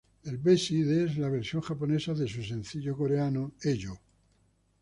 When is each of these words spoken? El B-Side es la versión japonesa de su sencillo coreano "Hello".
El 0.29 0.37
B-Side 0.39 1.03
es 1.03 1.15
la 1.19 1.29
versión 1.29 1.61
japonesa 1.61 2.15
de 2.15 2.27
su 2.27 2.41
sencillo 2.41 2.97
coreano 2.97 3.51
"Hello". 3.61 3.99